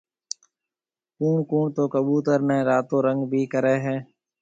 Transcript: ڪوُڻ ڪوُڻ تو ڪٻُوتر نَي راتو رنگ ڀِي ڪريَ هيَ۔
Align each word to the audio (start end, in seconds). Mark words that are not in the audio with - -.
ڪوُڻ 1.17 1.35
ڪوُڻ 1.49 1.65
تو 1.75 1.83
ڪٻُوتر 1.93 2.39
نَي 2.49 2.59
راتو 2.69 2.97
رنگ 3.07 3.21
ڀِي 3.31 3.41
ڪريَ 3.53 3.75
هيَ۔ 3.85 3.97